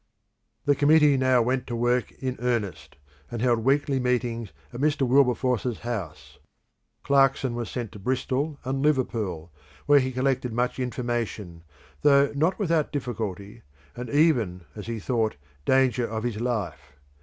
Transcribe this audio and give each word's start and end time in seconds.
The 0.65 0.73
Committee 0.75 1.15
now 1.15 1.43
went 1.43 1.67
to 1.67 1.75
work 1.75 2.11
in 2.13 2.35
earnest, 2.39 2.97
and 3.29 3.39
held 3.39 3.59
weekly 3.59 3.99
meetings 3.99 4.51
at 4.73 4.81
Mr. 4.81 5.07
Wilberforce's 5.07 5.81
house. 5.81 6.39
Clarkson 7.03 7.53
was 7.53 7.69
sent 7.69 7.91
to 7.91 7.99
Bristol 7.99 8.57
and 8.63 8.81
Liverpool, 8.81 9.51
where 9.85 9.99
he 9.99 10.11
collected 10.11 10.53
much 10.53 10.79
information, 10.79 11.63
though 12.01 12.31
not 12.33 12.57
without 12.57 12.91
difficulty, 12.91 13.61
and 13.95 14.09
even, 14.09 14.65
as 14.75 14.87
he 14.87 14.97
thought, 14.97 15.35
danger 15.65 16.07
of 16.07 16.23
his 16.23 16.39
life. 16.41 16.93